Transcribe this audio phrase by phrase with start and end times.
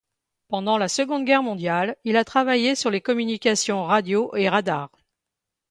[0.47, 4.89] Pendant la Seconde Guerre mondiale, il a travaillé sur les communications radio et radar.